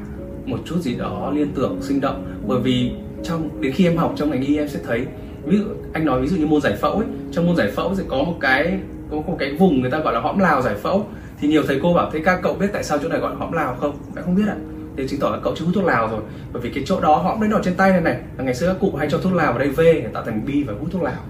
một 0.46 0.60
chút 0.66 0.78
gì 0.82 0.96
đó 0.96 1.32
liên 1.36 1.52
tưởng, 1.56 1.78
sinh 1.82 2.02
động. 2.02 2.26
Bởi 2.48 2.60
vì 2.60 2.92
trong, 3.24 3.62
đến 3.62 3.72
khi 3.72 3.88
em 3.88 3.98
học 3.98 4.14
trong 4.16 4.30
ngành 4.30 4.42
y, 4.42 4.58
em 4.58 4.68
sẽ 4.68 4.80
thấy, 4.88 5.06
ví 5.46 5.58
dụ, 5.58 5.64
anh 5.94 6.06
nói 6.06 6.22
ví 6.22 6.28
dụ 6.28 6.38
như 6.38 6.46
môn 6.46 6.62
giải 6.62 6.76
phẫu 6.82 6.92
ấy, 6.92 7.08
trong 7.32 7.48
môn 7.48 7.56
giải 7.56 7.72
phẫu 7.76 7.96
sẽ 7.96 8.04
có 8.08 8.18
một 8.18 8.38
cái, 8.40 8.80
có 9.12 9.18
một 9.18 9.36
cái 9.40 9.54
vùng 9.54 9.82
người 9.82 9.92
ta 9.92 10.00
gọi 10.00 10.14
là 10.14 10.20
hõm 10.20 10.40
lào 10.40 10.62
giải 10.62 10.76
phẫu. 10.76 11.08
Thì 11.40 11.48
nhiều 11.48 11.64
thầy 11.68 11.80
cô 11.84 11.94
bảo, 11.94 12.10
thế 12.14 12.20
các 12.26 12.40
cậu 12.44 12.54
biết 12.54 12.68
tại 12.74 12.84
sao 12.84 12.98
chỗ 12.98 13.10
này 13.10 13.20
gọi 13.20 13.32
là 13.32 13.38
hõm 13.40 13.52
lào 13.52 13.76
không? 13.76 13.96
Em 14.16 14.26
không 14.26 14.36
biết 14.36 14.48
ạ. 14.48 14.56
Thế 14.98 15.08
chứng 15.08 15.20
tỏ 15.20 15.30
là 15.30 15.38
cậu 15.44 15.56
chưa 15.56 15.66
hút 15.66 15.76
thuốc 15.76 15.84
lào 15.84 16.08
rồi. 16.08 16.22
Bởi 16.54 16.62
vì 16.62 16.70
cái 16.70 16.84
chỗ 16.88 17.00
đó 17.02 17.16
hõm 17.16 17.40
đấy 17.40 17.50
nó 17.50 17.60
trên 17.64 17.76
tay 17.76 17.92
này 17.92 18.02
này, 18.02 18.18
là 18.38 18.44
ngày 18.44 18.56
xưa 18.56 18.68
các 18.68 18.78
cụ 18.80 18.96
hay 18.98 19.10
cho 19.12 19.18
thuốc 19.18 19.34
lào 19.34 19.52
vào 19.52 19.60
đây 19.60 19.70
v 19.70 19.80
để 19.80 20.08
tạo 20.14 20.24
thành 20.26 20.46
bi 20.46 20.64
và 20.64 20.74
hút 20.80 20.90
thuốc 20.92 21.04
lào. 21.04 21.24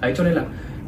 Đấy, 0.00 0.14
cho 0.16 0.24
nên 0.24 0.32
là 0.32 0.42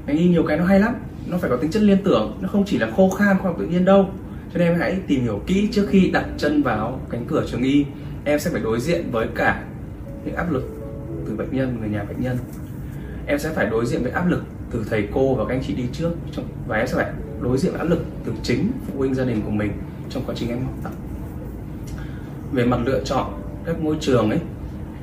ngành 0.06 0.16
y 0.16 0.28
nhiều 0.28 0.42
cái 0.42 0.56
nó 0.56 0.64
hay 0.64 0.80
lắm 0.80 0.94
nó 1.26 1.38
phải 1.38 1.50
có 1.50 1.56
tính 1.56 1.70
chất 1.70 1.82
liên 1.82 1.98
tưởng, 2.04 2.38
nó 2.40 2.48
không 2.48 2.64
chỉ 2.66 2.78
là 2.78 2.90
khô 2.96 3.10
khan 3.10 3.38
khoa 3.38 3.50
học 3.50 3.56
tự 3.58 3.66
nhiên 3.66 3.84
đâu. 3.84 4.10
Cho 4.52 4.58
nên 4.58 4.68
em 4.68 4.80
hãy 4.80 4.98
tìm 5.06 5.22
hiểu 5.22 5.40
kỹ 5.46 5.68
trước 5.72 5.86
khi 5.90 6.10
đặt 6.10 6.26
chân 6.38 6.62
vào 6.62 7.00
cánh 7.10 7.24
cửa 7.28 7.44
trường 7.46 7.62
y. 7.62 7.84
Em 8.24 8.38
sẽ 8.38 8.50
phải 8.50 8.60
đối 8.60 8.80
diện 8.80 9.10
với 9.10 9.26
cả 9.34 9.64
những 10.24 10.34
áp 10.34 10.52
lực 10.52 10.70
từ 11.26 11.36
bệnh 11.36 11.48
nhân, 11.52 11.76
người 11.80 11.88
nhà 11.88 12.04
bệnh 12.04 12.22
nhân. 12.22 12.36
Em 13.26 13.38
sẽ 13.38 13.50
phải 13.50 13.66
đối 13.66 13.86
diện 13.86 14.02
với 14.02 14.12
áp 14.12 14.28
lực 14.28 14.44
từ 14.70 14.84
thầy 14.90 15.08
cô 15.12 15.34
và 15.34 15.44
các 15.44 15.54
anh 15.54 15.62
chị 15.66 15.74
đi 15.74 15.84
trước 15.92 16.10
và 16.66 16.76
em 16.76 16.86
sẽ 16.86 16.94
phải 16.94 17.12
đối 17.40 17.58
diện 17.58 17.72
với 17.72 17.80
áp 17.80 17.86
lực 17.90 18.04
từ 18.24 18.32
chính 18.42 18.70
phụ 18.86 18.98
huynh 18.98 19.14
gia 19.14 19.24
đình 19.24 19.42
của 19.44 19.50
mình 19.50 19.72
trong 20.10 20.22
quá 20.26 20.34
trình 20.38 20.48
em 20.48 20.64
học 20.64 20.74
tập. 20.82 20.92
Về 22.52 22.64
mặt 22.64 22.80
lựa 22.84 23.04
chọn 23.04 23.32
các 23.64 23.80
môi 23.80 23.96
trường 24.00 24.30
ấy, 24.30 24.40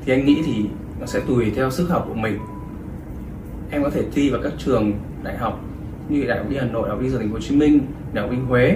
thì 0.06 0.13
anh 0.13 0.25
nghĩ 0.25 0.41
thì 0.45 0.65
nó 1.00 1.06
sẽ 1.06 1.19
tùy 1.27 1.51
theo 1.56 1.71
sức 1.71 1.89
học 1.89 2.06
của 2.07 2.13
mình. 2.13 2.39
Em 3.69 3.83
có 3.83 3.89
thể 3.89 4.03
thi 4.13 4.29
vào 4.29 4.41
các 4.44 4.53
trường 4.57 4.94
đại 5.24 5.38
học 5.38 5.65
như 6.12 6.25
đại 6.28 6.38
học 6.38 6.48
y 6.50 6.58
hà 6.58 6.66
nội 6.66 6.81
đại 6.81 6.90
học 6.90 7.04
y 7.04 7.10
dược 7.10 7.19
thành 7.19 7.30
phố 7.30 7.34
hồ 7.34 7.40
chí 7.40 7.56
minh 7.56 7.80
đại 8.13 8.24
học 8.24 8.31
y 8.31 8.38
huế 8.38 8.75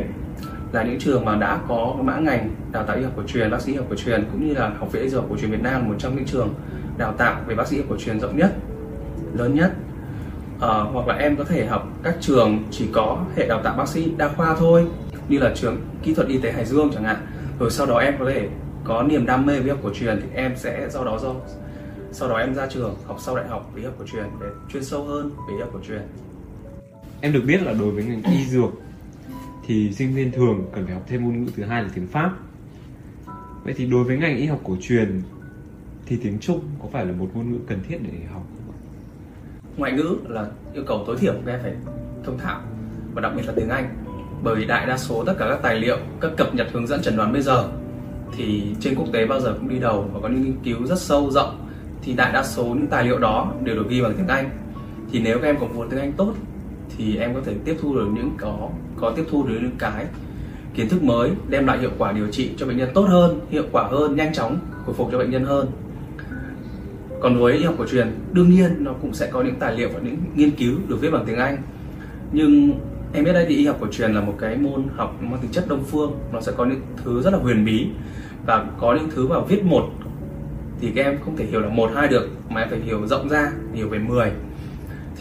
là 0.71 0.83
những 0.83 0.99
trường 0.99 1.25
mà 1.25 1.35
đã 1.35 1.59
có 1.67 1.95
mã 2.01 2.19
ngành 2.19 2.49
đào 2.71 2.83
tạo 2.83 2.97
y 2.97 3.03
học 3.03 3.13
cổ 3.15 3.23
truyền 3.27 3.51
bác 3.51 3.61
sĩ 3.61 3.71
y 3.71 3.77
học 3.77 3.87
cổ 3.89 3.95
truyền 3.95 4.25
cũng 4.31 4.47
như 4.47 4.53
là 4.53 4.69
học 4.79 4.91
viện 4.91 5.03
y 5.03 5.09
dược 5.09 5.23
cổ 5.29 5.37
truyền 5.37 5.51
việt 5.51 5.61
nam 5.61 5.87
một 5.87 5.95
trong 5.99 6.15
những 6.15 6.25
trường 6.25 6.53
đào 6.97 7.13
tạo 7.17 7.41
về 7.47 7.55
bác 7.55 7.67
sĩ 7.67 7.75
y 7.75 7.81
học 7.81 7.89
cổ 7.89 7.97
truyền 7.97 8.19
rộng 8.19 8.37
nhất 8.37 8.55
lớn 9.33 9.55
nhất. 9.55 9.71
À, 10.61 10.79
hoặc 10.93 11.07
là 11.07 11.15
em 11.15 11.35
có 11.35 11.43
thể 11.43 11.65
học 11.65 11.87
các 12.03 12.15
trường 12.21 12.63
chỉ 12.71 12.87
có 12.93 13.25
hệ 13.35 13.47
đào 13.47 13.61
tạo 13.63 13.75
bác 13.77 13.87
sĩ 13.87 14.11
đa 14.17 14.27
khoa 14.27 14.55
thôi 14.55 14.87
như 15.29 15.39
là 15.39 15.51
trường 15.55 15.77
kỹ 16.03 16.13
thuật 16.13 16.27
y 16.27 16.37
tế 16.37 16.51
hải 16.51 16.65
dương 16.65 16.91
chẳng 16.93 17.03
hạn. 17.03 17.15
Rồi 17.59 17.71
sau 17.71 17.85
đó 17.85 17.97
em 17.97 18.15
có 18.19 18.25
thể 18.25 18.49
có 18.83 19.03
niềm 19.03 19.25
đam 19.25 19.45
mê 19.45 19.59
với 19.59 19.69
học 19.69 19.79
cổ 19.83 19.89
truyền 19.93 20.21
thì 20.21 20.27
em 20.33 20.53
sẽ 20.55 20.89
do 20.89 21.03
đó 21.03 21.19
do 21.21 21.33
sau 22.11 22.29
đó 22.29 22.37
em 22.37 22.55
ra 22.55 22.67
trường 22.67 22.95
học 23.05 23.17
sau 23.19 23.35
đại 23.35 23.47
học 23.47 23.71
về 23.73 23.81
y 23.81 23.85
học 23.85 23.95
cổ 23.99 24.05
truyền 24.11 24.23
để 24.41 24.47
chuyên 24.69 24.83
sâu 24.83 25.03
hơn 25.03 25.29
về 25.29 25.53
y 25.55 25.61
học 25.61 25.69
cổ 25.73 25.79
truyền 25.87 26.01
em 27.25 27.33
được 27.33 27.43
biết 27.45 27.61
là 27.61 27.73
đối 27.73 27.91
với 27.91 28.03
ngành 28.03 28.23
y 28.23 28.45
dược 28.45 28.69
thì 29.67 29.93
sinh 29.93 30.15
viên 30.15 30.31
thường 30.31 30.65
cần 30.73 30.85
phải 30.85 30.93
học 30.93 31.03
thêm 31.07 31.23
ngôn 31.23 31.45
ngữ 31.45 31.51
thứ 31.55 31.63
hai 31.63 31.83
là 31.83 31.89
tiếng 31.95 32.07
pháp. 32.07 32.31
Vậy 33.63 33.73
thì 33.77 33.85
đối 33.85 34.03
với 34.03 34.17
ngành 34.17 34.37
y 34.37 34.45
học 34.45 34.59
cổ 34.63 34.77
truyền 34.81 35.21
thì 36.05 36.17
tiếng 36.23 36.39
trung 36.39 36.59
có 36.81 36.87
phải 36.91 37.05
là 37.05 37.11
một 37.11 37.29
ngôn 37.33 37.51
ngữ 37.51 37.57
cần 37.67 37.79
thiết 37.87 37.97
để 38.03 38.09
học 38.33 38.43
không 38.57 38.75
ngoại 39.77 39.91
ngữ 39.91 40.17
là 40.27 40.47
yêu 40.73 40.83
cầu 40.87 41.03
tối 41.07 41.17
thiểu 41.17 41.33
các 41.45 41.51
em 41.51 41.59
phải 41.63 41.73
thông 42.23 42.37
thạo 42.37 42.61
và 43.13 43.21
đặc 43.21 43.31
biệt 43.35 43.43
là 43.47 43.53
tiếng 43.55 43.69
anh. 43.69 43.89
Bởi 44.43 44.55
vì 44.55 44.65
đại 44.65 44.85
đa 44.85 44.97
số 44.97 45.23
tất 45.25 45.33
cả 45.39 45.45
các 45.49 45.59
tài 45.61 45.75
liệu, 45.75 45.97
các 46.21 46.31
cập 46.37 46.55
nhật 46.55 46.67
hướng 46.71 46.87
dẫn 46.87 47.01
chẩn 47.01 47.17
đoán 47.17 47.33
bây 47.33 47.41
giờ 47.41 47.69
thì 48.37 48.63
trên 48.79 48.95
quốc 48.95 49.07
tế 49.13 49.25
bao 49.25 49.39
giờ 49.39 49.55
cũng 49.59 49.69
đi 49.69 49.79
đầu 49.79 50.09
và 50.13 50.19
có 50.21 50.27
những 50.27 50.43
nghiên 50.43 50.57
cứu 50.63 50.85
rất 50.85 50.99
sâu 50.99 51.31
rộng. 51.31 51.67
Thì 52.01 52.13
đại 52.13 52.33
đa 52.33 52.43
số 52.43 52.65
những 52.65 52.87
tài 52.87 53.03
liệu 53.03 53.19
đó 53.19 53.53
đều 53.63 53.75
được 53.75 53.89
ghi 53.89 54.01
bằng 54.01 54.13
tiếng 54.17 54.27
Anh. 54.27 54.49
Thì 55.11 55.19
nếu 55.19 55.39
các 55.39 55.47
em 55.47 55.57
có 55.59 55.65
vốn 55.65 55.89
tiếng 55.89 55.99
Anh 55.99 56.13
tốt 56.13 56.35
thì 56.97 57.17
em 57.17 57.33
có 57.33 57.41
thể 57.45 57.53
tiếp 57.65 57.77
thu 57.81 57.95
được 57.95 58.07
những 58.13 58.31
có 58.37 58.69
có 58.97 59.13
tiếp 59.15 59.23
thu 59.31 59.43
được 59.43 59.59
những 59.61 59.75
cái 59.79 60.05
kiến 60.73 60.89
thức 60.89 61.03
mới, 61.03 61.31
đem 61.49 61.67
lại 61.67 61.77
hiệu 61.79 61.91
quả 61.97 62.11
điều 62.11 62.27
trị 62.27 62.51
cho 62.57 62.65
bệnh 62.65 62.77
nhân 62.77 62.89
tốt 62.93 63.05
hơn, 63.09 63.39
hiệu 63.49 63.63
quả 63.71 63.83
hơn, 63.83 64.15
nhanh 64.15 64.33
chóng 64.33 64.59
hồi 64.85 64.95
phục 64.95 65.09
cho 65.11 65.17
bệnh 65.17 65.31
nhân 65.31 65.45
hơn. 65.45 65.67
Còn 67.19 67.39
với 67.39 67.53
y 67.53 67.63
học 67.63 67.75
cổ 67.77 67.85
truyền, 67.85 68.07
đương 68.31 68.49
nhiên 68.49 68.71
nó 68.79 68.93
cũng 69.01 69.13
sẽ 69.13 69.29
có 69.31 69.41
những 69.41 69.55
tài 69.59 69.77
liệu 69.77 69.89
và 69.93 69.99
những 69.99 70.17
nghiên 70.35 70.51
cứu 70.51 70.75
được 70.87 70.97
viết 71.01 71.09
bằng 71.11 71.23
tiếng 71.25 71.37
Anh. 71.37 71.57
Nhưng 72.31 72.79
em 73.13 73.23
biết 73.23 73.33
đây 73.33 73.45
thì 73.49 73.55
y 73.55 73.65
học 73.65 73.77
cổ 73.81 73.87
truyền 73.91 74.13
là 74.13 74.21
một 74.21 74.35
cái 74.39 74.57
môn 74.57 74.83
học 74.95 75.15
mang 75.21 75.39
tính 75.41 75.51
chất 75.51 75.65
đông 75.67 75.83
phương, 75.83 76.11
nó 76.33 76.41
sẽ 76.41 76.51
có 76.57 76.65
những 76.65 76.81
thứ 77.03 77.21
rất 77.21 77.33
là 77.33 77.39
huyền 77.39 77.65
bí 77.65 77.87
và 78.45 78.65
có 78.79 78.95
những 78.95 79.09
thứ 79.15 79.27
mà 79.27 79.39
viết 79.39 79.63
một 79.63 79.89
thì 80.81 80.91
các 80.95 81.05
em 81.05 81.17
không 81.25 81.37
thể 81.37 81.45
hiểu 81.45 81.61
là 81.61 81.69
một, 81.69 81.91
hai 81.95 82.07
được, 82.07 82.29
mà 82.49 82.61
em 82.61 82.69
phải 82.69 82.79
hiểu 82.79 83.07
rộng 83.07 83.29
ra, 83.29 83.51
hiểu 83.73 83.89
về 83.89 83.99
10 83.99 84.31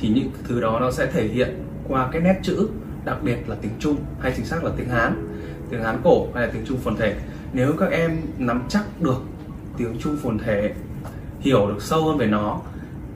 thì 0.01 0.09
những 0.09 0.31
thứ 0.49 0.61
đó 0.61 0.79
nó 0.81 0.91
sẽ 0.91 1.07
thể 1.07 1.29
hiện 1.29 1.65
qua 1.89 2.09
cái 2.13 2.23
nét 2.23 2.41
chữ, 2.43 2.69
đặc 3.05 3.19
biệt 3.23 3.37
là 3.47 3.57
tiếng 3.63 3.73
Trung 3.79 3.97
hay 4.21 4.33
chính 4.37 4.47
xác 4.47 4.65
là 4.65 4.71
tiếng 4.77 4.89
Hán. 4.89 5.29
Tiếng 5.71 5.83
Hán 5.83 6.01
cổ 6.05 6.27
hay 6.35 6.47
là 6.47 6.53
tiếng 6.53 6.65
Trung 6.67 6.79
phồn 6.79 6.97
thể. 6.97 7.17
Nếu 7.53 7.73
các 7.79 7.91
em 7.91 8.21
nắm 8.39 8.63
chắc 8.69 8.85
được 9.01 9.23
tiếng 9.77 9.97
Trung 9.99 10.17
phồn 10.23 10.39
thể, 10.39 10.73
hiểu 11.41 11.67
được 11.69 11.83
sâu 11.83 12.05
hơn 12.05 12.19
về 12.19 12.27
nó, 12.27 12.61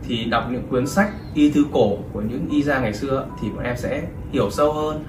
thì 0.08 0.24
đọc 0.24 0.44
những 0.52 0.62
cuốn 0.70 0.86
sách 0.86 1.10
y 1.34 1.50
thư 1.50 1.64
cổ 1.72 1.96
của 2.12 2.20
những 2.20 2.48
y 2.50 2.62
gia 2.62 2.80
ngày 2.80 2.94
xưa 2.94 3.26
thì 3.40 3.48
bọn 3.50 3.64
em 3.64 3.76
sẽ 3.76 4.02
hiểu 4.32 4.50
sâu 4.50 4.72
hơn, 4.72 5.04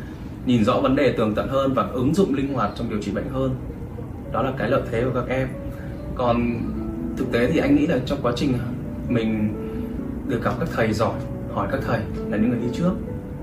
nhìn 0.46 0.64
rõ 0.64 0.80
vấn 0.80 0.96
đề 0.96 1.14
tường 1.18 1.36
tận 1.36 1.48
hơn 1.50 1.74
và 1.74 1.84
ứng 1.84 2.16
dụng 2.16 2.34
linh 2.34 2.54
hoạt 2.54 2.72
trong 2.76 2.90
điều 2.90 3.02
trị 3.02 3.12
bệnh 3.12 3.30
hơn. 3.30 3.56
Đó 4.32 4.42
là 4.42 4.54
cái 4.58 4.70
lợi 4.70 4.82
thế 4.92 5.04
của 5.04 5.12
các 5.14 5.36
em. 5.36 5.48
Còn 6.16 6.62
thực 7.18 7.32
tế 7.32 7.52
thì 7.52 7.60
anh 7.60 7.76
nghĩ 7.76 7.88
là 7.88 7.98
trong 8.06 8.20
quá 8.22 8.32
trình 8.36 8.54
mình 9.08 9.54
được 10.28 10.44
gặp 10.44 10.54
các 10.60 10.70
thầy 10.76 10.94
giỏi 10.94 11.16
hỏi 11.54 11.68
các 11.72 11.80
thầy 11.88 12.02
là 12.30 12.38
những 12.38 12.50
người 12.50 12.60
đi 12.60 12.68
trước 12.74 12.92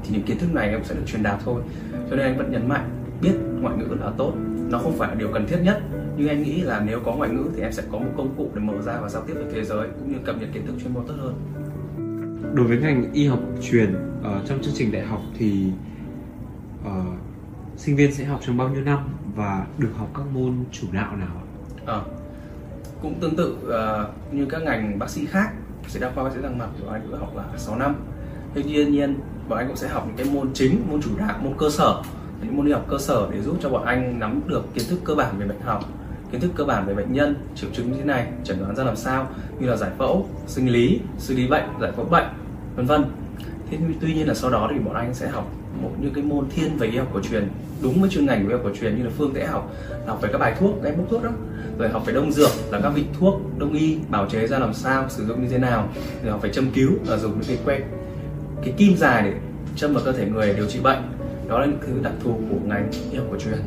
thì 0.02 0.08
những 0.12 0.22
kiến 0.22 0.38
thức 0.38 0.54
này 0.54 0.68
em 0.68 0.84
sẽ 0.84 0.94
được 0.94 1.02
truyền 1.06 1.22
đạt 1.22 1.40
thôi. 1.44 1.62
Cho 2.10 2.16
nên 2.16 2.26
anh 2.26 2.36
vẫn 2.36 2.52
nhấn 2.52 2.68
mạnh 2.68 2.90
biết 3.20 3.32
ngoại 3.60 3.76
ngữ 3.76 3.96
là 4.00 4.10
tốt. 4.16 4.32
Nó 4.70 4.78
không 4.78 4.98
phải 4.98 5.08
là 5.08 5.14
điều 5.14 5.28
cần 5.32 5.46
thiết 5.46 5.58
nhất 5.62 5.82
nhưng 6.16 6.28
anh 6.28 6.42
nghĩ 6.42 6.60
là 6.60 6.82
nếu 6.86 7.00
có 7.00 7.14
ngoại 7.14 7.30
ngữ 7.30 7.50
thì 7.56 7.62
em 7.62 7.72
sẽ 7.72 7.82
có 7.92 7.98
một 7.98 8.10
công 8.16 8.34
cụ 8.36 8.50
để 8.54 8.60
mở 8.60 8.82
ra 8.82 9.00
và 9.00 9.08
giao 9.08 9.22
tiếp 9.22 9.34
với 9.34 9.44
thế 9.52 9.64
giới 9.64 9.88
cũng 9.98 10.12
như 10.12 10.18
cập 10.24 10.40
nhật 10.40 10.48
kiến 10.52 10.66
thức 10.66 10.74
chuyên 10.82 10.94
môn 10.94 11.04
tốt 11.06 11.14
hơn. 11.18 11.34
Đối 12.54 12.66
với 12.66 12.78
ngành 12.78 13.12
y 13.12 13.26
học 13.26 13.40
truyền 13.62 13.94
uh, 14.20 14.48
trong 14.48 14.62
chương 14.62 14.74
trình 14.76 14.92
đại 14.92 15.02
học 15.02 15.20
thì 15.38 15.66
uh, 16.86 16.90
sinh 17.76 17.96
viên 17.96 18.14
sẽ 18.14 18.24
học 18.24 18.40
trong 18.46 18.56
bao 18.56 18.68
nhiêu 18.68 18.84
năm 18.84 18.98
và 19.36 19.66
được 19.78 19.90
học 19.96 20.08
các 20.14 20.24
môn 20.34 20.54
chủ 20.72 20.86
đạo 20.92 21.16
nào 21.16 21.36
ạ? 21.36 21.44
Ờ, 21.86 22.04
cũng 23.02 23.20
tương 23.20 23.36
tự 23.36 23.56
ờ, 23.68 24.08
như 24.32 24.46
các 24.46 24.62
ngành 24.62 24.98
bác 24.98 25.10
sĩ 25.10 25.26
khác 25.26 25.52
sẽ 25.88 26.00
đa 26.00 26.10
khoa 26.14 26.24
bác 26.24 26.30
sĩ 26.34 26.40
răng 26.42 26.58
mặt 26.58 26.68
của 26.80 26.90
anh 26.90 27.02
cũng 27.10 27.20
học 27.20 27.36
là 27.36 27.44
6 27.56 27.76
năm. 27.76 27.94
Thế 28.54 28.62
tuy 28.64 28.86
nhiên, 28.86 29.16
bọn 29.48 29.58
anh 29.58 29.66
cũng 29.66 29.76
sẽ 29.76 29.88
học 29.88 30.04
những 30.06 30.16
cái 30.16 30.34
môn 30.34 30.50
chính, 30.54 30.82
môn 30.90 31.02
chủ 31.02 31.10
đạo, 31.18 31.38
môn 31.42 31.52
cơ 31.58 31.70
sở. 31.70 32.02
Những 32.42 32.56
môn 32.56 32.66
y 32.66 32.72
học 32.72 32.86
cơ 32.88 32.98
sở 32.98 33.28
để 33.30 33.42
giúp 33.42 33.56
cho 33.62 33.68
bọn 33.68 33.84
anh 33.84 34.18
nắm 34.18 34.40
được 34.46 34.74
kiến 34.74 34.84
thức 34.90 34.98
cơ 35.04 35.14
bản 35.14 35.38
về 35.38 35.46
bệnh 35.46 35.60
học, 35.60 35.84
kiến 36.32 36.40
thức 36.40 36.50
cơ 36.54 36.64
bản 36.64 36.86
về 36.86 36.94
bệnh 36.94 37.12
nhân, 37.12 37.34
triệu 37.54 37.70
chứng 37.72 37.92
như 37.92 37.98
thế 37.98 38.04
này, 38.04 38.26
chẩn 38.44 38.60
đoán 38.60 38.76
ra 38.76 38.84
làm 38.84 38.96
sao, 38.96 39.28
như 39.60 39.68
là 39.68 39.76
giải 39.76 39.90
phẫu, 39.98 40.28
sinh 40.46 40.68
lý, 40.68 41.00
xử 41.18 41.34
lý 41.34 41.48
bệnh, 41.48 41.64
giải 41.80 41.92
phẫu 41.92 42.04
bệnh, 42.04 42.26
vân 42.76 42.86
vân. 42.86 43.04
Thế 43.70 43.78
tuy 44.00 44.14
nhiên 44.14 44.28
là 44.28 44.34
sau 44.34 44.50
đó 44.50 44.68
thì 44.72 44.78
bọn 44.78 44.94
anh 44.94 45.14
sẽ 45.14 45.28
học 45.28 45.52
một 45.82 45.90
những 46.00 46.14
cái 46.14 46.24
môn 46.24 46.46
thiên 46.50 46.76
về 46.76 46.88
y 46.88 46.96
học 46.96 47.08
cổ 47.12 47.20
truyền, 47.20 47.48
đúng 47.82 48.00
với 48.00 48.10
chuyên 48.10 48.26
ngành 48.26 48.42
của 48.42 48.48
y 48.48 48.52
học 48.52 48.62
cổ 48.64 48.70
truyền 48.80 48.96
như 48.96 49.04
là 49.04 49.10
phương 49.18 49.34
tễ 49.34 49.44
học 49.44 49.72
học 50.06 50.18
về 50.22 50.28
các 50.32 50.38
bài 50.38 50.54
thuốc 50.58 50.74
cái 50.82 50.92
bốc 50.92 51.06
thuốc 51.10 51.22
đó 51.24 51.30
rồi 51.78 51.88
học 51.88 52.06
về 52.06 52.12
đông 52.12 52.32
dược 52.32 52.50
là 52.70 52.80
các 52.80 52.90
vị 52.90 53.04
thuốc 53.20 53.40
đông 53.58 53.72
y 53.72 53.96
bào 54.08 54.26
chế 54.26 54.46
ra 54.46 54.58
làm 54.58 54.74
sao 54.74 55.06
sử 55.08 55.26
dụng 55.26 55.42
như 55.42 55.48
thế 55.48 55.58
nào 55.58 55.88
rồi 56.22 56.32
học 56.32 56.42
về 56.42 56.52
châm 56.52 56.70
cứu 56.70 56.90
là 57.06 57.16
dùng 57.16 57.32
những 57.32 57.48
cái 57.48 57.58
que 57.64 57.80
cái 58.64 58.74
kim 58.76 58.96
dài 58.96 59.22
để 59.22 59.32
châm 59.76 59.94
vào 59.94 60.02
cơ 60.04 60.12
thể 60.12 60.26
người 60.26 60.54
điều 60.54 60.66
trị 60.66 60.80
bệnh 60.80 61.02
đó 61.48 61.58
là 61.58 61.66
những 61.66 61.78
thứ 61.86 61.92
đặc 62.02 62.12
thù 62.24 62.30
của 62.50 62.56
ngành 62.66 62.90
y 63.10 63.18
học 63.18 63.26
cổ 63.30 63.38
truyền 63.38 63.58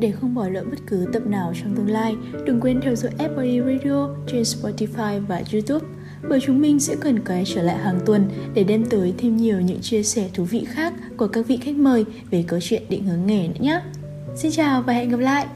Để 0.00 0.10
không 0.20 0.34
bỏ 0.34 0.48
lỡ 0.48 0.64
bất 0.70 0.78
cứ 0.86 1.06
tập 1.12 1.22
nào 1.26 1.52
trong 1.62 1.76
tương 1.76 1.90
lai, 1.90 2.16
đừng 2.46 2.60
quên 2.60 2.80
theo 2.80 2.94
dõi 2.94 3.12
FOE 3.18 3.64
Radio 3.64 4.08
trên 4.26 4.42
Spotify 4.42 5.26
và 5.26 5.42
YouTube 5.52 5.86
bởi 6.28 6.40
chúng 6.40 6.60
mình 6.60 6.80
sẽ 6.80 6.96
cần 7.00 7.24
quay 7.24 7.44
trở 7.46 7.62
lại 7.62 7.76
hàng 7.76 8.00
tuần 8.06 8.28
để 8.54 8.64
đem 8.64 8.84
tới 8.86 9.14
thêm 9.18 9.36
nhiều 9.36 9.60
những 9.60 9.80
chia 9.80 10.02
sẻ 10.02 10.28
thú 10.34 10.44
vị 10.44 10.64
khác 10.68 10.92
của 11.16 11.28
các 11.28 11.46
vị 11.46 11.56
khách 11.56 11.76
mời 11.76 12.04
về 12.30 12.44
câu 12.48 12.60
chuyện 12.62 12.82
định 12.88 13.04
hướng 13.04 13.26
nghề 13.26 13.48
nữa 13.48 13.60
nhé. 13.60 13.80
Xin 14.36 14.52
chào 14.52 14.82
và 14.82 14.92
hẹn 14.92 15.08
gặp 15.08 15.20
lại! 15.20 15.46